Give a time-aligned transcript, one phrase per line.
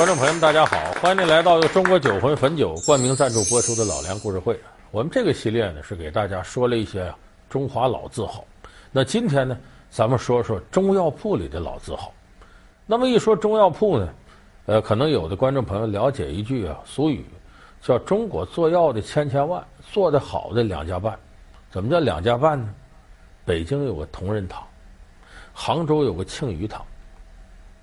[0.00, 4.54] 观众朋友们，大家好，欢迎您来到由中国酒魂汾酒冠名赞助播出的《老梁故事会》。
[4.90, 7.12] 我们这个系列呢，是给大家说了一些
[7.50, 8.42] 中华老字号。
[8.90, 9.54] 那今天呢，
[9.90, 12.14] 咱们说说中药铺里的老字号。
[12.86, 14.08] 那么一说中药铺呢，
[14.64, 17.22] 呃，可能有的观众朋友了解一句啊俗语，
[17.82, 19.62] 叫“中国做药的千千万，
[19.92, 21.14] 做得好的两家半”。
[21.70, 22.74] 怎么叫两家半呢？
[23.44, 24.66] 北京有个同仁堂，
[25.52, 26.82] 杭州有个庆余堂，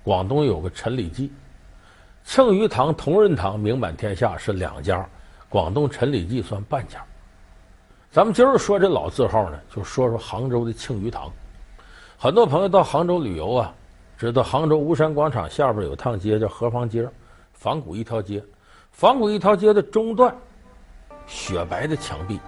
[0.02, 1.30] 广东有个陈李济。
[2.28, 5.08] 庆余堂、同仁堂名满天下是两家，
[5.48, 7.02] 广东陈李济算半家。
[8.10, 11.32] 咱们今儿说这老字号呢，就说说杭州的庆余堂。
[12.18, 13.74] 很多朋友到杭州旅游啊，
[14.18, 17.08] 知道杭州吴山广场下边有趟街叫河坊街，
[17.54, 18.44] 仿古一条街。
[18.92, 20.36] 仿古一条街的中段，
[21.26, 22.38] 雪白的墙壁，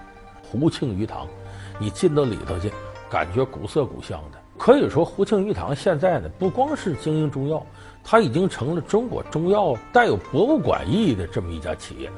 [0.43, 1.27] 胡庆余堂，
[1.79, 2.71] 你进到里头去，
[3.11, 4.39] 感觉古色古香的。
[4.57, 7.61] 可以说，胡庆余堂现在呢，不光是经营中药。
[8.03, 12.09] 它已经成了中国中药带有博物馆意义的这么一家企业，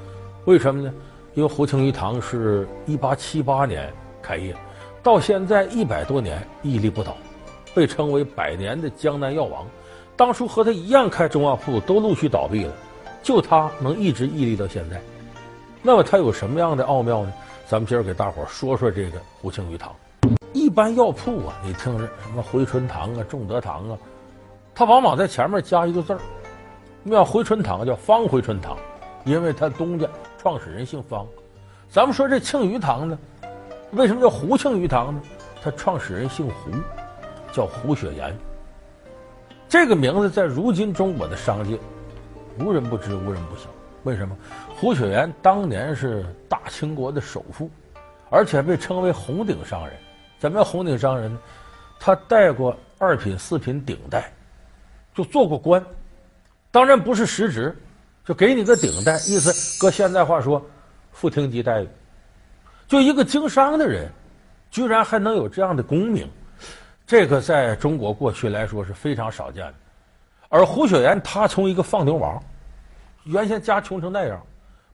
[0.46, 0.94] 为什么呢？
[1.34, 3.92] 因为胡庆余堂是一八七八年
[4.22, 4.56] 开业，
[5.02, 7.18] 到现在一百多年屹立不倒，
[7.74, 9.66] 被称为百年的江南药王。
[10.16, 12.74] 当初和他一样开中药铺都陆续倒闭了，
[13.24, 15.02] 就他能一直屹立到现在。
[15.82, 17.34] 那么他有什么样的奥妙呢？
[17.68, 19.94] 咱们今儿给大伙儿说说这个胡庆余堂。
[20.54, 23.98] 一般药铺啊，你听着什么回春堂啊、仲德堂啊。
[24.74, 26.20] 他往往在前面加一个字儿，
[27.10, 28.76] 叫回春堂，叫方回春堂，
[29.24, 30.08] 因为他东家
[30.38, 31.28] 创始人姓方。
[31.90, 33.20] 咱们说这庆余堂呢，
[33.92, 35.22] 为什么叫胡庆余堂呢？
[35.62, 36.72] 他创始人姓胡，
[37.52, 38.36] 叫胡雪岩。
[39.70, 41.78] 这个名字在如今中国的商界，
[42.60, 43.70] 无人不知，无人不晓。
[44.04, 44.36] 为什么？
[44.76, 47.70] 胡雪岩当年是大清国的首富，
[48.30, 49.96] 而且被称为红顶商人。
[50.44, 51.40] 什么叫红顶商人呢？
[51.98, 54.30] 他带过二品、四品顶戴。
[55.16, 55.82] 就做过官，
[56.70, 57.74] 当然不是实职，
[58.26, 60.62] 就给你个顶戴，意思搁现在话说，
[61.14, 61.88] 副厅级待遇。
[62.90, 64.12] 就一个经商的人，
[64.70, 66.30] 居然还能有这样的功名，
[67.08, 69.74] 这个在中国过去来说是非常少见的。
[70.50, 72.38] 而胡雪岩他从一个放牛娃，
[73.24, 74.46] 原先家穷成那样，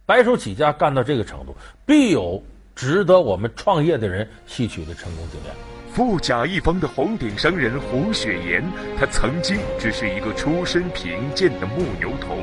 [0.06, 1.56] 白手起家干到这个程度，
[1.88, 2.40] 必有
[2.80, 5.54] 值得我们创业的人吸取的成功经验。
[5.92, 8.64] 富甲一方的红顶商人胡雪岩，
[8.98, 12.42] 他曾经只是一个出身贫贱的牧牛童。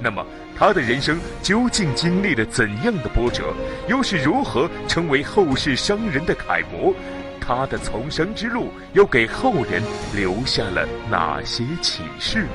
[0.00, 0.24] 那么，
[0.56, 3.52] 他的人生究竟经历了怎样的波折？
[3.86, 6.94] 又是如何成为后世商人的楷模？
[7.38, 9.82] 他的从商之路又给后人
[10.14, 12.46] 留下了哪些启示？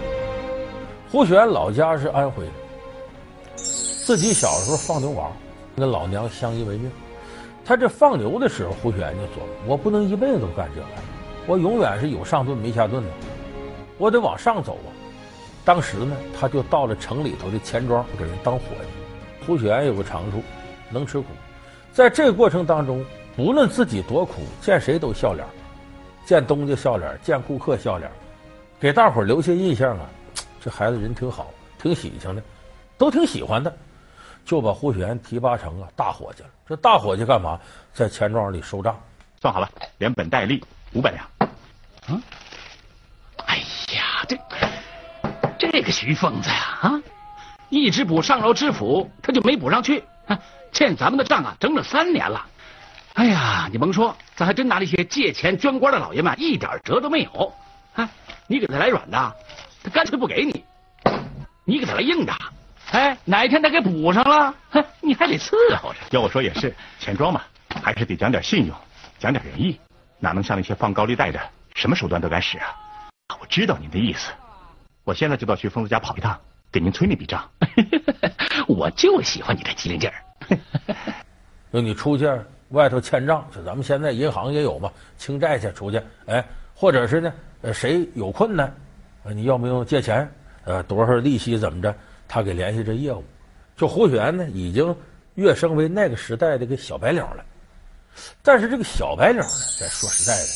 [1.12, 2.52] 胡雪岩老家是安徽的，
[3.56, 5.32] 自己小时候放牛娃，
[5.76, 6.92] 跟老娘相依为命。
[7.64, 10.88] 他这放牛的时候，胡雪岩就说：“我不能一辈子都干这个，
[11.48, 13.10] 我永远是有上顿没下顿的，
[13.98, 14.90] 我得往上走啊。”
[15.64, 19.46] 当时呢，他就到了城里头的钱庄给人当伙计。
[19.46, 20.42] 胡雪岩有个长处，
[20.90, 21.28] 能吃苦，
[21.94, 23.06] 在这个过程当中，
[23.36, 25.46] 不论自己多苦，见谁都笑脸，
[26.26, 28.10] 见东家笑脸，见顾客笑脸，
[28.80, 30.10] 给大伙留下印象啊，
[30.60, 32.42] 这孩子人挺好，挺喜庆的，
[32.98, 33.72] 都挺喜欢的。
[34.46, 36.50] 就把胡雪岩提拔成啊大伙计了。
[36.68, 37.60] 这大伙计干嘛？
[37.94, 38.98] 在钱庄里收账，
[39.42, 40.64] 算好了，连本带利
[40.94, 41.52] 五百两。
[42.08, 42.22] 嗯，
[43.46, 43.58] 哎
[43.94, 44.38] 呀，这
[45.60, 47.02] 这个徐疯子呀，啊，
[47.70, 50.40] 一直补上饶知府，他就没补上去，啊，
[50.72, 52.46] 欠咱们的账啊，整整三年了。
[53.14, 57.54] 哎呀，你甭说，咱还真拿那些借钱捐官的老爷们一点辙都没有。
[57.94, 58.10] 啊，
[58.48, 59.36] 你给他来软的，
[59.84, 60.64] 他干脆不给你；
[61.66, 62.34] 你给他来硬的。
[62.92, 66.00] 哎，哪一天他给补上了，哼，你还得伺候着。
[66.12, 67.42] 要我说也是，钱庄嘛，
[67.82, 68.76] 还是得讲点信用，
[69.18, 69.80] 讲点仁义，
[70.20, 71.40] 哪能像那些放高利贷的，
[71.74, 72.76] 什么手段都敢使啊？
[73.40, 74.32] 我知道您的意思，
[75.06, 76.38] 我现在就到徐疯子家跑一趟，
[76.70, 77.50] 给您催那笔账。
[78.68, 80.58] 我就喜欢你这机灵劲儿。
[81.72, 82.30] 那你出去
[82.70, 86.44] 外头欠账，就咱们现在银行也有嘛，清债去出去，哎，
[86.76, 88.74] 或者是呢，呃，谁有困难，
[89.34, 90.30] 你要不用借钱，
[90.66, 91.96] 呃，多少利息怎么着？
[92.32, 93.22] 他给联系这业务，
[93.76, 94.96] 就胡雪岩呢，已经
[95.36, 97.44] 跃升为那个时代的个小白领了。
[98.42, 100.48] 但是这个小白领呢，咱说实在的，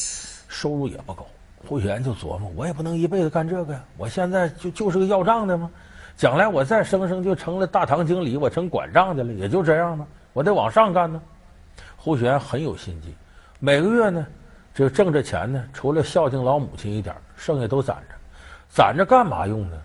[0.47, 1.27] 收入也不高。
[1.67, 3.83] 胡雪岩就琢磨，我也不能一辈子干这个呀。
[3.97, 5.69] 我现在就就是个要账的嘛，
[6.15, 10.07] 将来我再升升就成了大堂经理，我成管账的了，也就这样嘛。
[10.31, 11.21] 我得往上干呢。
[11.97, 13.13] 胡雪岩很有心机，
[13.59, 14.25] 每个月呢，
[14.73, 18.15] 这挣着钱呢，除了孝敬老母亲一点，剩下都攒着，
[18.69, 19.77] 攒着干嘛用呢？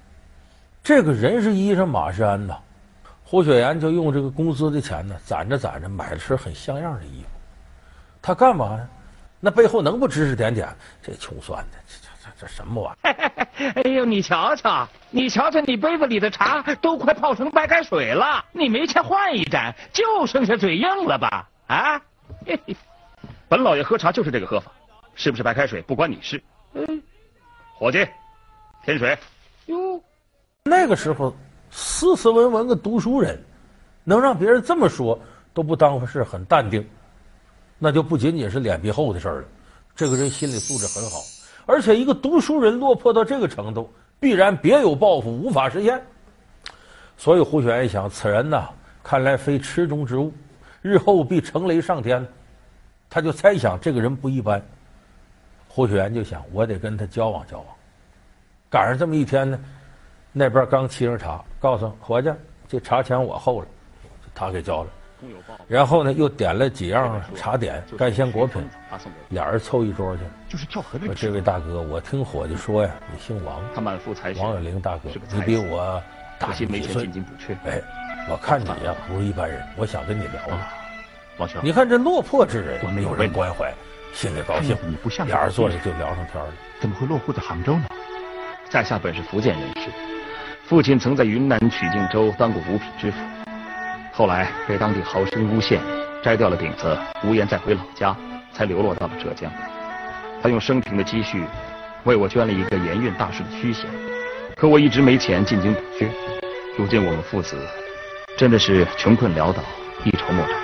[0.91, 2.59] 这个人是衣裳，马是鞍呐。
[3.23, 7.29] 胡雪岩就用这个工资的钱呢，攒着攒着买了身很像样的衣服。
[8.21, 8.89] 他干嘛呢？
[9.39, 10.69] 那背后能不指指点点？
[11.01, 13.73] 这穷酸的，这这这这什么玩意儿？
[13.85, 21.49] 哎呦，你瞧瞧，你瞧瞧，你杯子里的茶都快泡成白开水了，你没钱换一盏，就剩下嘴硬了吧？
[21.69, 22.03] 啊？
[22.45, 22.77] 嘿嘿，
[23.49, 24.73] 本老爷喝茶就是这个喝法，
[25.15, 26.43] 是不是白开水不关你事。
[26.75, 27.01] 嗯，
[27.79, 28.05] 伙计，
[28.85, 29.17] 添水。
[29.67, 30.03] 哟，
[30.65, 31.35] 那个时候
[31.71, 33.41] 斯斯文文个读书人，
[34.05, 35.19] 能让别人这么说
[35.55, 36.87] 都不当回事，很淡定，
[37.79, 39.49] 那就不仅仅是脸皮厚的事儿了。
[39.97, 41.19] 这个人心理素质很好。
[41.67, 46.03] 而且一个读书人落魄到这个程度，必然别有抱负，无法实现。
[47.17, 48.69] 所以胡雪岩想，此人呐，
[49.03, 50.33] 看来非池中之物，
[50.83, 52.27] 日后必成雷上天。
[53.09, 54.61] 他就猜想这个人不一般。
[55.69, 57.67] 胡雪岩就想，我得跟他交往交往。
[58.69, 59.59] 赶上这么一天呢，
[60.33, 62.31] 那边刚沏上茶，告诉伙计，
[62.69, 63.67] 这茶钱我厚了，
[64.35, 64.91] 他给交了。
[65.69, 68.67] 然后呢，又点了几样茶点、干鲜果品，
[69.29, 70.23] 俩人凑一桌去。
[70.49, 76.03] 就是跳河说：“这位大哥，我听伙计说呀，你姓王，他满腹才王有龄大哥，你比我
[76.39, 77.07] 大几岁？
[77.67, 77.83] 哎，
[78.31, 80.57] 我看你呀不是一般人，我想跟你聊聊。
[81.37, 83.71] 王兄，你看这落魄之人，有人关怀，
[84.15, 84.75] 心里高兴。
[84.89, 86.51] 你不像俩人坐着就聊上天了。
[86.81, 87.89] 怎么会落户在杭州呢？
[88.71, 89.91] 在下本是福建人士，
[90.71, 93.19] 父亲曾在云南曲靖州当过五品知府。”
[94.15, 95.81] 后来被当地豪绅诬陷，
[96.23, 98.17] 摘掉了顶子，无颜再回老家，
[98.53, 99.51] 才流落到了浙江。
[100.41, 101.43] 他用生平的积蓄，
[102.05, 103.91] 为我捐了一个盐运大师的虚衔，
[104.55, 106.09] 可我一直没钱进京补缺。
[106.79, 107.57] 如今我们父子
[108.39, 109.61] 真的是穷困潦倒，
[110.05, 110.57] 一筹莫展。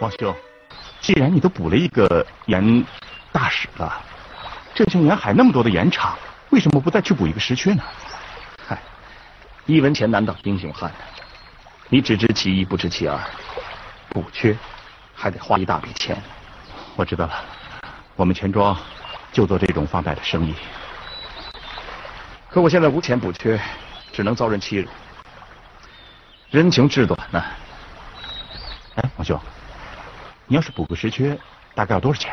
[0.00, 0.34] 王兄，
[1.00, 2.84] 既然你都补了一个盐
[3.30, 4.02] 大使了，
[4.74, 6.18] 这些沿海那么多的盐场，
[6.50, 7.82] 为什么不再去补一个实缺呢？
[9.66, 10.90] 一文钱难倒英雄汉。
[11.88, 13.18] 你只知其一，不知其二，
[14.08, 14.56] 补缺
[15.14, 16.20] 还得花一大笔钱。
[16.96, 17.44] 我知道了，
[18.16, 18.76] 我们钱庄
[19.30, 20.54] 就做这种放贷的生意。
[22.48, 23.60] 可我现在无钱补缺，
[24.12, 24.88] 只能遭人欺辱。
[26.50, 27.42] 人情志短呢。
[28.96, 29.38] 哎，王兄，
[30.46, 31.38] 你要是补个实缺，
[31.74, 32.32] 大概要多少钱？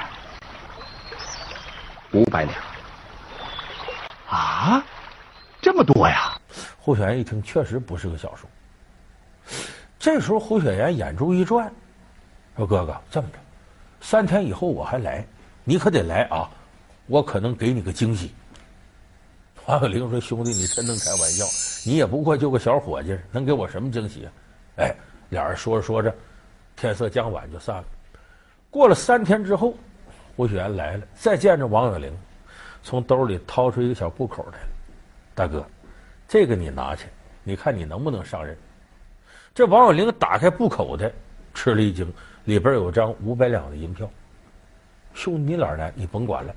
[2.11, 2.55] 五百两。
[4.29, 4.81] 啊，
[5.61, 6.38] 这么多呀！
[6.89, 8.47] 胡雪岩一听，确实不是个小数。
[10.00, 11.71] 这时候胡雪岩眼珠一转，
[12.57, 13.38] 说：“哥哥，这么着，
[14.01, 15.24] 三天以后我还来，
[15.63, 16.50] 你可得来啊！
[17.06, 18.31] 我可能给你个惊喜。”
[19.68, 21.45] 王有龄说：“兄弟，你真能开玩笑，
[21.88, 24.31] 你也不过就个小伙计，能给我什么惊喜啊？”
[24.77, 24.95] 哎，
[25.30, 26.12] 俩人说着说着，
[26.75, 27.85] 天色将晚就散了。
[28.71, 29.75] 过了三天之后，
[30.35, 32.12] 胡雪岩来了，再见着王有龄，
[32.81, 34.69] 从兜里掏出一个小布口来了
[35.35, 35.63] ：“大哥，
[36.29, 37.07] 这个你拿去，
[37.43, 38.55] 你看你能不能上任？”
[39.51, 41.11] 这王有龄打开布口袋，
[41.55, 42.07] 吃了一惊，
[42.45, 44.07] 里边有张五百两的银票。
[45.15, 45.91] 兄弟，你哪儿来？
[45.95, 46.53] 你甭管了，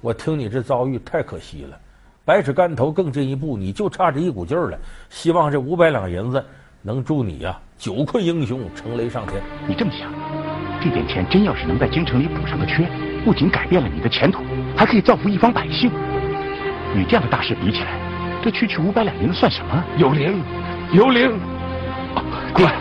[0.00, 1.78] 我听你这遭遇太可惜了，
[2.24, 4.78] 百尺竿头更进一步，你就差这一股劲儿了。
[5.08, 6.44] 希望这五百两银子
[6.82, 9.40] 能助你呀、啊，久困英雄，乘雷上天。
[9.68, 10.12] 你这么想，
[10.82, 12.84] 这点钱真要是能在京城里补上个缺，
[13.24, 14.42] 不仅改变了你的前途，
[14.76, 15.92] 还可以造福一方百姓。
[16.96, 18.05] 与这样的大事比起来，
[18.46, 19.82] 这区区五百两银子算什么？
[19.96, 20.40] 有灵，
[20.92, 21.36] 有灵。
[22.54, 22.72] 快，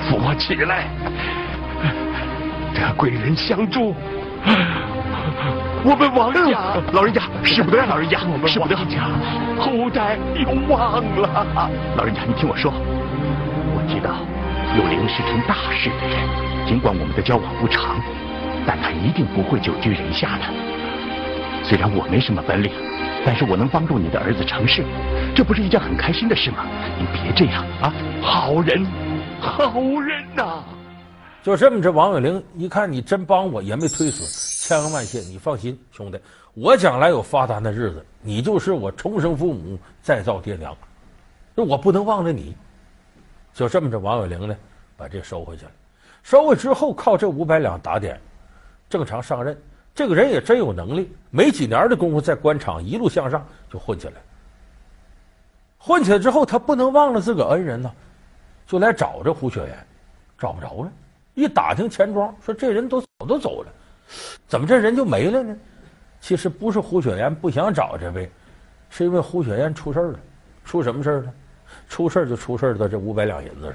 [0.00, 0.86] 扶我起来！
[2.72, 3.94] 得贵人相助，
[5.84, 6.58] 我们王家
[6.94, 7.84] 老人家使不得呀！
[7.86, 8.74] 老人家，我们王家
[9.60, 11.68] 后代有望了。
[11.98, 14.16] 老人家，你听我说，我知道
[14.74, 18.00] 有灵是成大事的人，尽管我们的交往不长，
[18.66, 20.44] 但他一定不会久居人下的。
[21.62, 22.72] 虽然我没什么本领，
[23.24, 24.84] 但是我能帮助你的儿子成事，
[25.34, 26.66] 这不是一件很开心的事吗？
[26.98, 27.92] 你别这样啊！
[28.22, 28.84] 好人。
[29.40, 30.64] 好人呐、
[31.42, 34.24] 就这么着，王有龄一看你真帮我，也没推辞，
[34.66, 35.20] 千恩万谢。
[35.20, 36.18] 你放心，兄弟，
[36.54, 40.74] 我将来有发达的日子，你就是我重生父母，再造爹娘，
[41.54, 42.56] 那我不能忘了你。
[43.52, 44.56] 就这么着，王有龄呢，
[44.96, 45.70] 把这收回去了。
[46.22, 48.18] 收回之后，靠这五百两打点，
[48.88, 49.54] 正常上任。
[49.94, 54.14] 这个人也真有能力，没几年的功夫，在官场一路向上就混起来。
[55.78, 57.92] 混起来之后，他不能忘了自个恩人呐。
[58.66, 59.86] 就来找这胡雪岩，
[60.38, 60.90] 找不着了。
[61.34, 63.70] 一打听钱庄，说这人都早都走了，
[64.48, 65.54] 怎么这人就没了呢？
[66.20, 68.30] 其实不是胡雪岩不想找这位，
[68.88, 70.18] 是因为胡雪岩出事了。
[70.64, 71.32] 出什么事了？
[71.88, 73.74] 出事就出事在这五百两银子上。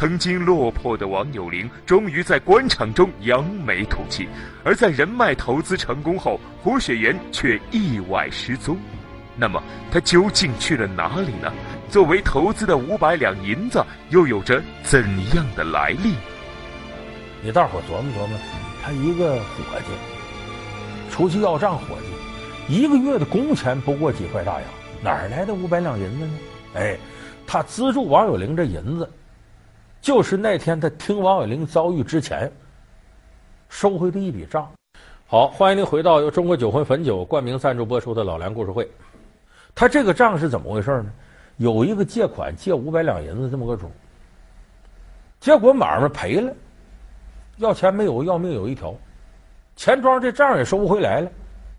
[0.00, 4.24] 曾经落魄的王有龄，终于在官场中扬眉吐气；
[4.64, 8.78] 而在人脉投资成功后，胡雪岩却意外失踪。
[9.36, 11.52] 那么他究竟去了哪里呢？
[11.90, 15.04] 作为投资的五百两银子，又有着怎
[15.34, 16.14] 样的来历？
[17.42, 18.38] 你大伙琢磨琢磨，
[18.82, 21.84] 他一个伙计出去要账，伙
[22.68, 24.62] 计一个月的工钱不过几块大洋，
[25.02, 26.32] 哪来的五百两银子呢？
[26.76, 26.96] 哎，
[27.46, 29.06] 他资助王有龄这银子，
[30.00, 32.50] 就是那天他听王有龄遭遇之前
[33.68, 34.68] 收回的一笔账。
[35.26, 38.90] 好，欢迎您回到由中国酒魂汾酒冠名赞助播出的老梁故事会。
[39.74, 41.12] 他这个账是怎么回事呢？
[41.58, 43.90] 有一个借款借五百两银子这么个主，
[45.38, 46.52] 结果买卖赔了，
[47.58, 48.94] 要钱没有，要命有一条。
[49.76, 51.30] 钱庄这账也收不回来了，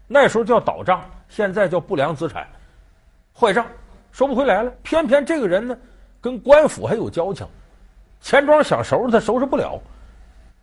[0.07, 2.47] 那时候叫倒账，现在叫不良资产，
[3.33, 3.65] 坏账
[4.11, 4.71] 收不回来了。
[4.83, 5.77] 偏偏这个人呢，
[6.21, 7.45] 跟官府还有交情，
[8.21, 9.81] 钱庄想收拾他收拾不了，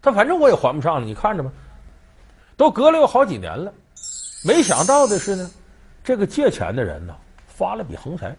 [0.00, 1.50] 他反正我也还不上了，你看着吧。
[2.56, 3.72] 都隔了有好几年了，
[4.44, 5.50] 没想到的是呢，
[6.02, 7.14] 这个借钱的人呢
[7.46, 8.34] 发了笔横财，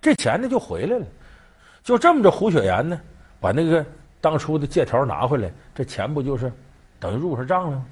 [0.00, 1.04] 这钱呢就回来了。
[1.82, 3.00] 就这么着，胡雪岩呢
[3.40, 3.84] 把那个
[4.20, 6.52] 当初的借条拿回来，这钱不就是
[7.00, 7.86] 等于入上账了吗？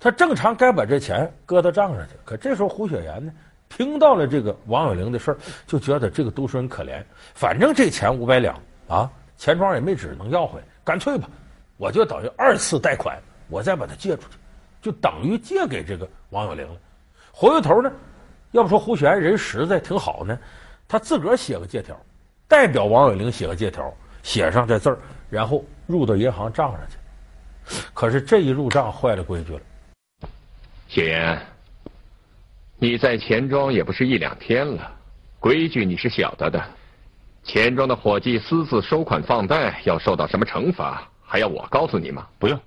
[0.00, 3.32] 他正常该把这钱搁到账上去，可这时候胡雪岩呢
[3.68, 7.02] 听到了这个王有龄的事儿，就觉得这个读书人可怜，
[7.34, 8.54] 反正这钱五百两
[8.88, 11.28] 啊，钱庄也没纸能要回来，干脆吧，
[11.76, 14.38] 我就等于二次贷款，我再把它借出去。
[14.80, 16.76] 就等于借给这个王有龄了。
[17.32, 17.90] 回过头呢，
[18.50, 20.38] 要不说胡雪岩人实在挺好呢，
[20.86, 21.98] 他自个儿写个借条，
[22.46, 23.90] 代表王有龄写个借条，
[24.22, 24.98] 写上这字儿，
[25.30, 27.78] 然后入到银行账上去。
[27.94, 29.60] 可是这一入账坏了规矩了。
[30.86, 31.42] 雪岩，
[32.76, 34.92] 你在钱庄也不是一两天了，
[35.40, 36.62] 规矩你是晓得的。
[37.44, 42.26] 钱庄的伙计私自收款放贷，要受到什么惩罚，还要我告诉你吗？
[42.38, 42.58] 不用，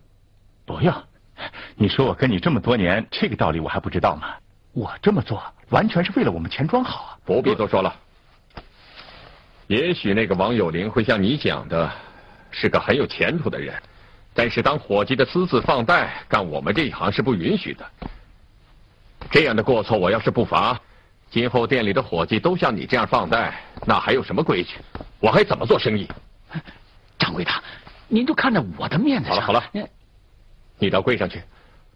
[0.65, 0.93] 不用。
[1.75, 4.35] 你说我跟你这么多年，这个道理我还不知道吗？
[4.73, 7.17] 我这么做完全是为了我们钱庄好啊！
[7.25, 7.93] 不必多说了。
[9.65, 11.91] 也许那个王有林会像你讲的，
[12.51, 13.73] 是个很有前途的人，
[14.33, 17.85] 但是当伙计的私自放贷，干我们这一行是不允许的。
[19.31, 20.79] 这样的过错，我要是不罚，
[21.29, 24.75] 今后店里的伙计都像你这样放贷，那还有什么规矩？
[25.19, 26.07] 我还怎么做生意？
[27.19, 27.51] 掌柜的，
[28.07, 29.41] 您就看在我的面子上。
[29.41, 29.87] 好了好了。
[30.79, 31.41] 你到柜上去，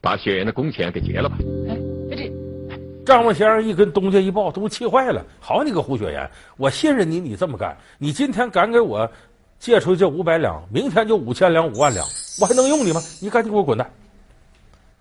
[0.01, 1.37] 把雪岩的工钱给结了吧。
[1.69, 1.77] 哎，
[3.05, 5.25] 这张望先生一跟东家一报，都气坏了。
[5.39, 9.09] 好你个胡雪岩，我信任你，你这么干，你今天敢给我
[9.59, 12.05] 借出去这五百两，明天就五千两、五万两，
[12.41, 12.99] 我还能用你吗？
[13.21, 13.89] 你赶紧给我滚蛋！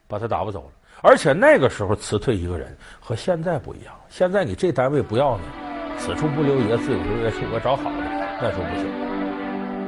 [0.07, 0.71] 把他打发走了。
[1.03, 5.43] 而且那个时候辞退一个人和现在不一样，现在你这单位不要你，
[5.99, 7.97] 此处不留爷，自有留爷处，我找好的，
[8.41, 8.85] 那时候不行。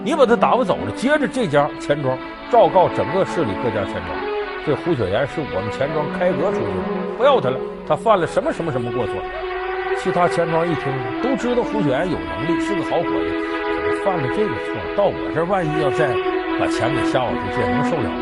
[0.02, 2.16] 你把他打发走了，接着这家钱庄
[2.50, 4.10] 昭告整个市里各家钱庄，
[4.64, 7.60] 这胡雪岩是我们钱庄开革出去的，不要他了。
[7.86, 9.14] 他犯了什么什么什么过错？
[10.00, 10.88] 其他钱庄一听，
[11.20, 16.08] 都知道胡雪岩有能力，是个好伙计，可是犯了这个错，到我这儿万一要再
[16.58, 18.16] 把钱给下我出去，能受了吗？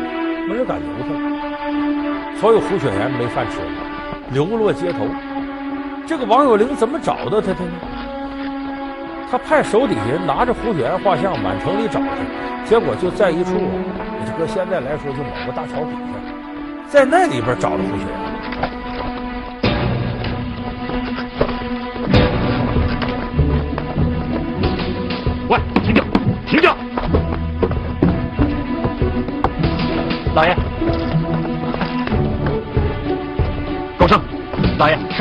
[0.49, 1.30] 没人敢留他。
[2.41, 3.59] 所有胡雪岩没饭吃，
[4.31, 5.05] 流落街头。
[6.07, 7.71] 这个王有龄怎么找到他的呢？
[9.29, 12.07] 他派手底下人拿着胡雪岩画像满城里找去，
[12.65, 14.01] 结果就在一处啊，
[14.39, 18.30] 搁现在来说就某个大桥底下，在那里边找着胡雪岩。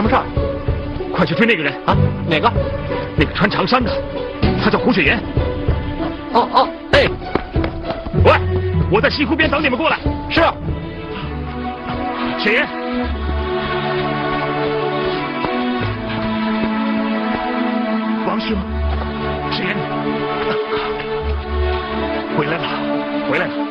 [0.01, 0.25] 什么事儿？
[1.15, 1.95] 快去追那个人啊！
[2.27, 2.51] 哪个？
[3.19, 3.93] 那个穿长衫的，
[4.65, 5.19] 他叫胡雪岩。
[6.33, 7.07] 哦哦，哎，
[8.25, 8.33] 喂，
[8.91, 9.99] 我在西湖边等你们过来。
[10.31, 10.41] 是。
[12.39, 12.67] 雪岩，
[18.27, 18.57] 王兄，
[19.51, 19.77] 雪岩，
[22.39, 22.65] 回来了，
[23.31, 23.70] 回来了。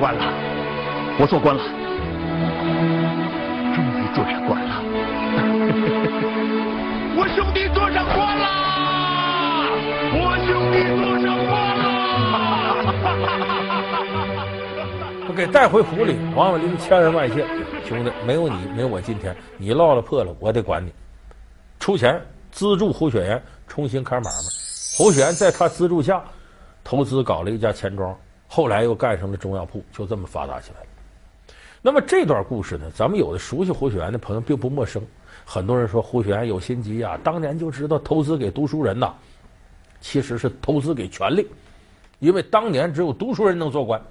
[0.00, 0.24] 官了，
[1.20, 1.62] 我做官了。
[3.74, 4.80] 终于做上官了，
[7.14, 8.44] 我兄弟做上官了，
[10.16, 11.84] 我兄弟做上官了。
[15.28, 17.44] 我给带回府里，王有龄千恩万谢，
[17.84, 20.90] 兄弟，没有你，没有我今天，你落了魄了，我得管你，
[21.78, 24.30] 出钱资助胡雪岩重新开买卖。
[24.96, 26.24] 胡雪岩在他资助下
[26.82, 28.16] 投资搞了一家钱庄，
[28.52, 30.86] 后来又干成了中药铺，就这么发达起来了。
[31.80, 35.00] 那么这段故事呢，咱们有的熟悉胡雪岩的朋友并不陌生。
[35.44, 39.14] 很多人说胡雪岩有心机啊，当年就知道投资给读书人呐，
[40.00, 41.46] 其实是投资给权力，
[42.18, 44.02] 因为当年只有读书人能做官。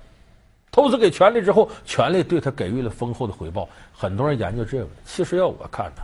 [0.71, 3.67] 投资给权力之后，权力对他给予了丰厚的回报。
[3.91, 6.01] 很多人研究这个，其实要我看呢，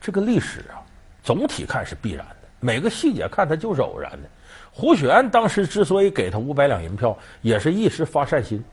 [0.00, 0.78] 这个历史啊，
[1.24, 4.28] 总体看是必然的，每个细节看它就是偶然的。
[4.74, 8.64] 胡雪岩当时之所以给他五百两银票，也是一时发善心。